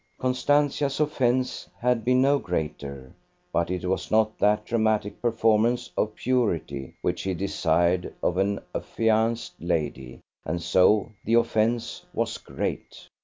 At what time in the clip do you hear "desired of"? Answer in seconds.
7.35-8.37